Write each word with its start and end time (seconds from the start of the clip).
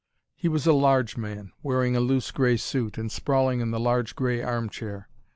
He 0.35 0.47
was 0.47 0.65
a 0.65 0.73
large 0.73 1.15
man, 1.15 1.51
wearing 1.61 1.95
a 1.95 1.99
loose 1.99 2.31
grey 2.31 2.57
suit, 2.57 2.97
and 2.97 3.11
sprawling 3.11 3.59
in 3.59 3.69
the 3.69 3.79
large 3.79 4.15
grey 4.15 4.41
arm 4.41 4.67
chair. 4.67 5.07